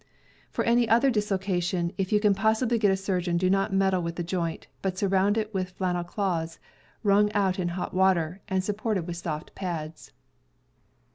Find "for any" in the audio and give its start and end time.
0.49-0.89